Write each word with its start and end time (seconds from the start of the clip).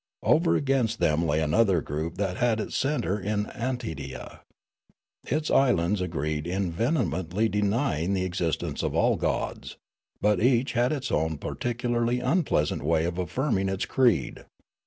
Over 0.23 0.55
against 0.55 0.97
them 0.97 1.27
lay 1.27 1.41
another 1.41 1.79
group 1.79 2.17
that 2.17 2.37
had 2.37 2.59
as 2.59 2.65
its 2.69 2.75
centre 2.75 3.19
Antidea; 3.23 4.39
its 5.27 5.51
islands 5.51 6.01
agreed 6.01 6.47
in 6.47 6.71
vehemently 6.71 7.47
denj'ing 7.47 8.15
the 8.15 8.25
existence 8.25 8.81
of 8.81 8.95
all 8.95 9.15
gods; 9.15 9.77
but 10.19 10.39
each 10.41 10.71
had 10.73 10.91
its 10.91 11.11
own 11.11 11.37
particu 11.37 11.91
larly 11.91 12.19
unpleasant 12.19 12.81
way 12.83 13.05
of 13.05 13.19
affirming 13.19 13.69
its 13.69 13.85
creed. 13.85 14.45